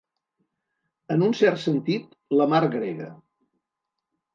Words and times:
En 1.17 1.27
un 1.29 1.37
cert 1.41 1.63
sentit, 1.67 2.19
la 2.41 2.51
mar 2.57 2.67
grega. 2.77 3.15